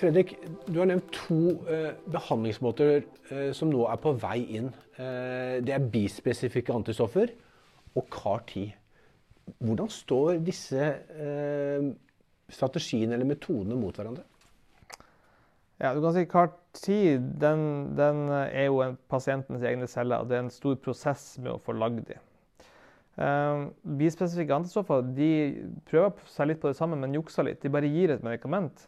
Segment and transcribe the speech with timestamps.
[0.00, 0.30] Fredrik,
[0.64, 4.70] du har nevnt to eh, behandlingsmåter eh, som nå er på vei inn.
[4.96, 7.28] Eh, det er bispesifikke antistoffer
[7.92, 8.70] og CAR-10.
[9.60, 11.90] Hvordan står disse eh,
[12.48, 14.24] strategiene eller metodene mot hverandre?
[15.82, 17.66] Ja, du kan si CAR-10 den,
[17.98, 20.24] den, er jo en pasientens egne celler.
[20.24, 22.24] Det er en stor prosess med å få lagd dem.
[23.20, 23.66] Uh,
[24.00, 25.32] bispesifikke antistoffer de
[25.90, 27.60] prøver seg litt på det samme, men jukser litt.
[27.60, 28.86] De bare gir et medikament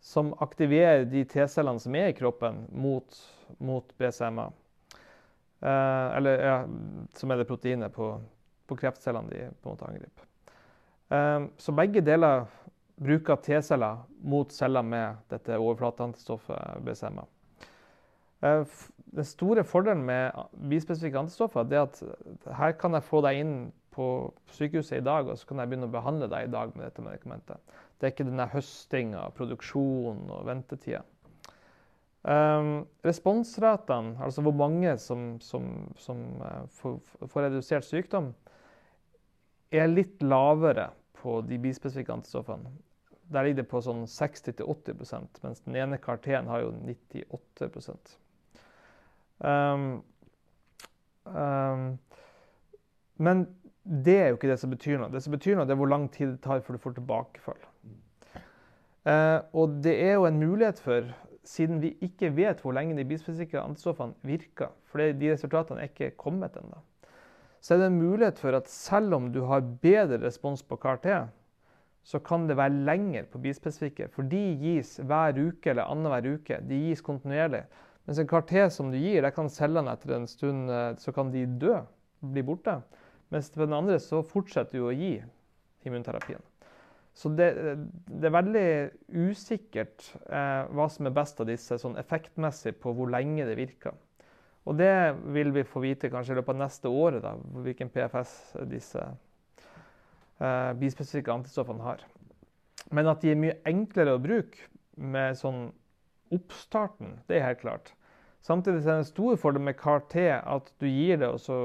[0.00, 3.20] som aktiverer de T-cellene som er i kroppen, mot,
[3.58, 4.46] mot BCMA.
[5.60, 6.56] Eh, eller ja,
[7.14, 8.14] som er det proteinet på,
[8.66, 10.30] på kreftcellene de på en måte angriper.
[11.12, 12.46] Eh, så begge deler
[13.00, 17.26] bruker T-celler mot celler med dette overflateantistoffet BCMA.
[18.40, 18.64] Uh,
[19.12, 20.32] den store fordelen med
[20.70, 21.98] bispesifikke antistoffer er at
[22.56, 23.54] her kan jeg få deg inn
[23.92, 24.06] på
[24.54, 27.04] sykehuset i dag, og så kan jeg begynne å behandle deg i dag med dette
[27.04, 27.74] medikamentet.
[28.00, 31.02] Det er ikke denne høstinga, produksjonen og ventetida.
[32.20, 38.34] Um, responsratene, altså hvor mange som, som, som uh, får, får, redusert sykdom,
[39.72, 42.72] er litt lavere på de bispesifikke antistoffene.
[43.32, 45.00] Der ligger det på sånn 60-80
[45.44, 47.68] mens den ene karteen har jo 98
[49.38, 49.88] um,
[51.30, 51.84] um,
[53.16, 53.44] Men
[53.84, 55.12] det er jo ikke det som betyr noe.
[55.12, 57.69] Det som betyr noe, det er hvor lang tid det tar før du får tilbakefall.
[59.08, 61.08] Uh, og det er jo en mulighet for,
[61.46, 66.16] siden vi ikke vet hvor lenge de bispesifikke antistoffene virker, for de resultatene er ikke
[66.20, 66.82] kommet ennå,
[67.60, 71.08] så er det en mulighet for at selv om du har bedre respons på CAR-T,
[72.02, 74.08] så kan det være lenger på bispesifikke.
[74.08, 76.56] For de gis hver uke eller annenhver uke.
[76.64, 77.66] De gis kontinuerlig.
[78.08, 81.32] Mens en CAR-T som du gir, der kan cellene etter en stund eh, så kan
[81.32, 81.76] de dø,
[82.24, 82.80] bli borte.
[83.30, 85.18] Mens på den andre så fortsetter du å gi
[85.86, 86.42] immunterapien.
[87.16, 87.50] Så det,
[88.06, 88.68] det er veldig
[89.30, 93.96] usikkert eh, hva som er best av disse, sånn effektmessig på hvor lenge det virker.
[94.68, 94.92] Og det
[95.34, 97.34] vil vi få vite kanskje i løpet av neste året, da,
[97.64, 98.34] hvilken PFS
[98.70, 102.04] disse eh, bispesifikke antistoffene har.
[102.94, 104.68] Men at de er mye enklere å bruke
[105.00, 105.68] med sånn
[106.34, 107.92] oppstarten, det er helt klart.
[108.44, 111.58] Samtidig er det en stor fordel med CAR-T at du gir det, og så,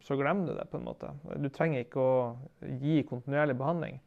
[0.00, 0.68] så, glemmer du det.
[0.70, 1.10] på en måte.
[1.36, 2.14] Du trenger ikke å
[2.80, 3.98] gi kontinuerlig behandling.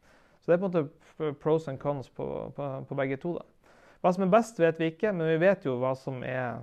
[0.46, 3.32] Så det er på en måte pros and cons på, på, på begge to.
[3.34, 3.70] da.
[4.04, 6.60] Hva som er best, vet vi ikke, men vi vet jo hva som er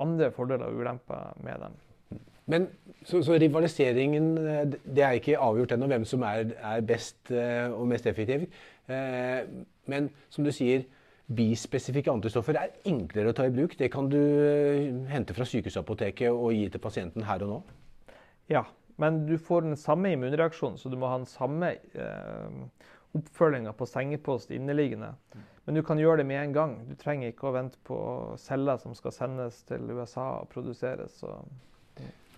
[0.00, 1.76] andre fordeler og ulemper med dem.
[2.50, 2.66] Men
[3.04, 4.32] så, så, rivaliseringen
[4.82, 8.48] det er ikke avgjort ennå hvem som er, er, best eh, og mest effektiv.
[8.90, 9.44] Eh,
[9.86, 10.82] men som du sier,
[11.30, 13.78] bispesifikke antistoffer er enklere å ta i bruk.
[13.78, 17.60] Det kan du eh, hente fra sykehusapoteket og gi til pasienten her og nå.
[18.50, 18.64] Ja,
[19.00, 22.84] men du får den samme immunreaksjonen, så du må ha den samme eh,
[23.16, 25.14] oppfølginga på sengepost inneliggende.
[25.64, 26.76] Men du kan gjøre det med en gang.
[26.88, 27.98] Du trenger ikke å vente på
[28.40, 31.20] celler som skal sendes til USA og produseres.
[31.26, 31.46] Og,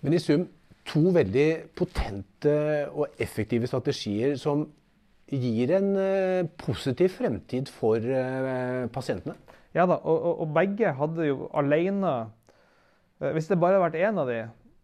[0.03, 0.47] Men i sum
[0.89, 2.55] to veldig potente
[2.91, 4.67] og effektive strategier som
[5.33, 9.37] gir en uh, positiv fremtid for uh, pasientene.
[9.73, 14.11] Ja da, og, og, og, begge hadde jo alene uh, Hvis det bare hadde vært
[14.11, 14.43] én av de,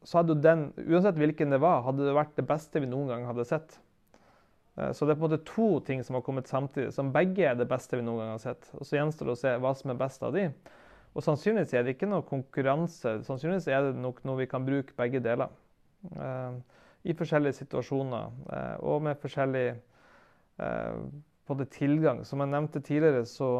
[0.08, 3.10] så hadde jo den, uansett hvilken det var, hadde det vært det beste vi noen
[3.10, 3.74] gang hadde sett.
[4.94, 7.56] Så det er på en måte to ting som har kommet samtidig, som begge er
[7.58, 8.70] det beste vi noen gang har sett.
[8.78, 10.46] Og Så gjenstår det å se hva som er best av de.
[11.18, 13.18] Og Sannsynligvis er det ikke noe konkurranse.
[13.26, 15.50] Sannsynligvis er det nok noe vi kan bruke begge deler.
[17.04, 19.66] I forskjellige situasjoner og med forskjellig
[20.58, 22.22] både eh, tilgang.
[22.24, 23.50] Som jeg nevnte tidligere, så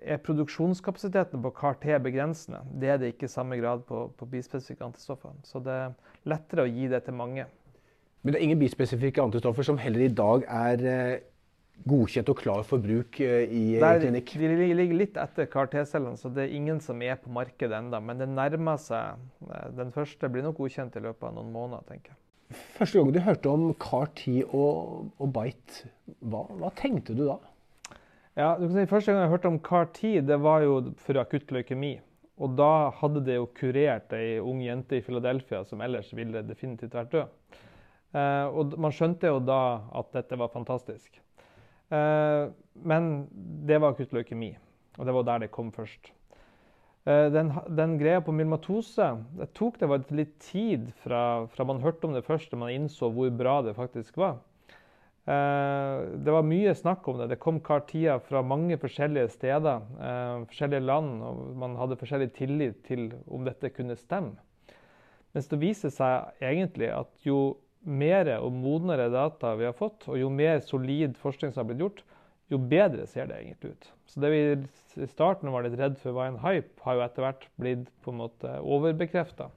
[0.00, 2.62] er produksjonskapasiteten på CAR-T begrensende.
[2.80, 5.34] Det er det ikke i samme grad på, på bispesifikke antistoffer.
[5.44, 5.96] Så det er
[6.28, 7.46] lettere å gi det til mange.
[8.22, 11.26] Men det er ingen bispesifikke antistoffer som heller i dag er eh,
[11.88, 14.34] godkjent og klar for bruk eh, i Der, klinikk?
[14.40, 18.00] De ligger litt etter CAR-T-cellene, så det er ingen som er på markedet ennå.
[18.04, 19.20] Men det nærmer seg.
[19.78, 22.20] Den første blir nok godkjent i løpet av noen måneder, tenker jeg.
[22.76, 25.90] Første gang du hørte om CAR-T og, og Bite,
[26.26, 27.38] hva, hva, tenkte du da?
[28.40, 31.50] Ja, du kan si Første gang jeg hørte om CAR-T, det var jo for akutt
[31.52, 31.98] leukemi.
[32.40, 36.96] Og da hadde det jo kurert ei ung jente i Philadelphia som ellers ville definitivt
[36.96, 37.58] vært død.
[38.16, 39.60] Eh, og man skjønte jo da
[40.00, 41.20] at dette var fantastisk.
[41.92, 42.46] Eh,
[42.80, 43.10] men
[43.68, 44.54] det var akutt leukemi,
[44.96, 46.08] og det var der det kom først.
[47.04, 52.08] Eh, den, den, greia på myrmatose, det tok det litt tid fra, fra, man hørte
[52.08, 54.40] om det først, til man innså hvor bra det faktisk var.
[55.28, 57.28] Eh, det var mye snakk om det.
[57.34, 62.84] Det kom kartia fra mange forskjellige steder, eh, forskjellige land, og man hadde forskjellig tillit
[62.86, 64.38] til om dette kunne stemme.
[65.34, 70.18] Mens det viser seg egentlig at jo mer og modnere data vi har fått, og
[70.18, 72.02] jo mer solid forskning som har blitt gjort,
[72.50, 73.90] jo bedre ser det egentlig ut.
[74.10, 74.40] Så det vi
[75.04, 78.10] i starten var litt redd for var en hype, har jo etter hvert blitt på
[78.10, 79.50] en måte overbekrefta.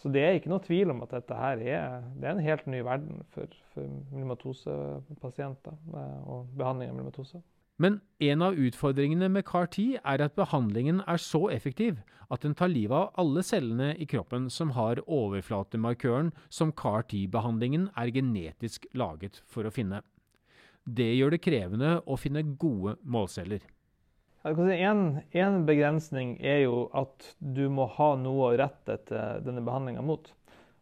[0.00, 2.68] Så det er ikke noe tvil om at dette her er, det er en helt
[2.72, 7.42] ny verden for, for myelomatosepasienter eh, og behandling av myelomatose.
[7.80, 12.00] Men en av utfordringene med CAR-10 er at behandlingen er så effektiv
[12.30, 18.12] at den tar livet av alle cellene i kroppen som har overflatemarkøren som CAR-10-behandlingen er
[18.14, 20.02] genetisk laget for å finne.
[20.84, 23.64] Det gjør det krevende å finne gode målceller.
[24.42, 28.96] En, en begrensning er jo at du må ha noe å rette
[29.44, 30.30] denne behandlinga mot.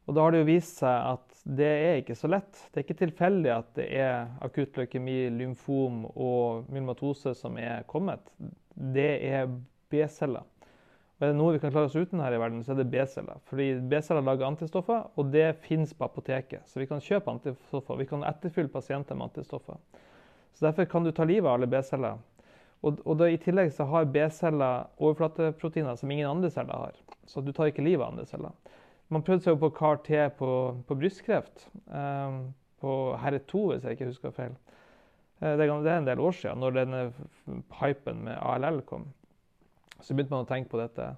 [0.06, 2.52] Og da har det jo vist seg at det er ikke så lett.
[2.70, 8.30] Det er ikke tilfeldig at det er akutt leukemi, lymfom og myelomatose som er kommet.
[8.72, 9.50] Det er
[9.90, 10.46] B-celler.
[11.18, 12.88] Og er det noe vi kan klare oss uten her i verden, så er det
[12.92, 13.42] B-celler.
[13.50, 16.62] Fordi B-celler lager antistoffer, og det finnes på apoteket.
[16.70, 17.98] Så vi kan kjøpe antistoffer.
[17.98, 19.82] Vi kan etterfylle pasienter med antistoffer.
[20.54, 22.22] Så Derfor kan du ta livet av alle B-celler.
[22.86, 26.98] Og, og I tillegg så har B-celler overflateproteiner som ingen andre celler har.
[27.26, 28.54] Så du tar ikke livet av andre celler.
[29.08, 30.50] Man prøvde seg jo på CAR-T på,
[30.86, 31.66] på, brystkreft.
[31.86, 34.56] Um, på HER2, hvis jeg ikke husker feil.
[35.40, 37.00] Uh, det, er en del år siden, når denne
[37.80, 39.08] hypen med ALL kom.
[39.98, 41.14] Så begynte man å tenke på dette.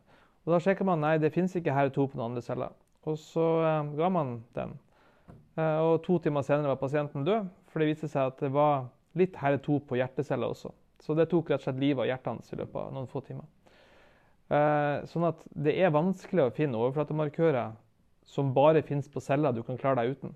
[0.46, 2.72] Og Da sjekka man nei, det fins ikke HER2 på noen andre celler.
[3.10, 4.78] Og så uh, ga man den.
[5.58, 8.86] Uh, og to timer senere var pasienten død, for det viste seg at det var
[9.18, 10.72] litt HER2 på hjerteceller også.
[11.00, 13.23] Så det tok rett og slett livet av hjertet hans i løpet av noen få
[13.25, 13.49] timer.
[14.50, 17.76] Eh, sånn at det er vanskelig å finne overflatemarkører
[18.26, 20.35] som bare finnes på celler du kan klare deg uten.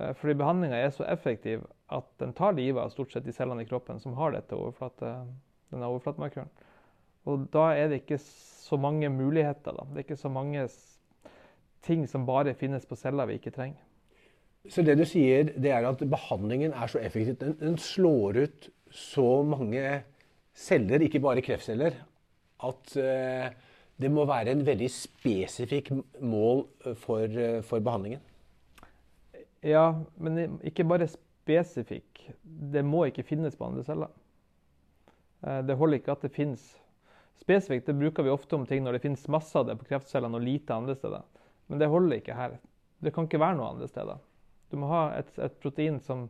[0.00, 3.64] Eh, fordi behandlinga er så effektiv at den tar livet av stort sett de cellene
[3.64, 5.12] i kroppen som har overflate,
[5.70, 6.50] denne overflatemarkøren.
[7.28, 9.76] Og da er det ikke så mange muligheter.
[9.76, 9.84] Da.
[9.90, 10.64] Det er ikke så mange
[11.84, 13.80] ting som bare finnes på celler vi ikke trenger.
[14.68, 17.38] Så det du sier, det er at behandlingen er så effektiv.
[17.40, 19.82] Den, den slår ut så mange
[20.56, 21.96] celler, ikke bare kreftceller,
[22.66, 23.52] at eh,
[24.00, 28.22] det må være en veldig spesifikk mål eh, for, eh, for behandlingen.
[29.64, 32.24] Ja, men ikke bare spesifikk.
[32.44, 34.12] Det må ikke finnes på andre celler.
[35.40, 36.62] Det holder ikke at det finnes.
[37.40, 40.36] Spesifikt det bruker vi ofte om ting når det finnes masse av det på kreftcellene
[40.36, 41.24] og lite andre steder.
[41.68, 42.56] Men det holder ikke her.
[43.00, 44.20] Det kan ikke være noe andre steder.
[44.72, 46.26] Du må ha et, et protein som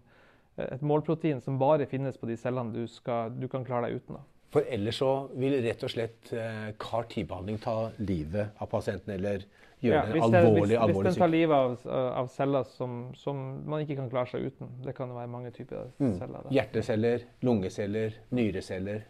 [0.74, 4.18] et målprotein som bare finnes på de cellene du, skal, du kan klare deg uten.
[4.18, 4.26] Da.
[4.50, 9.44] For ellers så vil rett og slett eh, CAR-10-behandling ta livet av pasienten, eller
[9.80, 11.76] gjøre ja, den alvorlig, hvis, alvorlig Hvis den tar livet av,
[12.18, 14.72] av celler som, som, man ikke kan klare seg uten.
[14.84, 16.16] Det kan være mange typer mm.
[16.18, 16.42] celler.
[16.42, 16.54] Da.
[16.58, 19.04] Hjerteceller, lungeceller, nyreceller.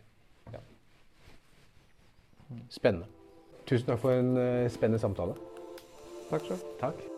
[0.52, 0.64] Ja.
[2.68, 3.08] Spennende.
[3.64, 5.38] Tusen takk for en uh, spennende samtale.
[6.30, 7.08] Takk sjøl.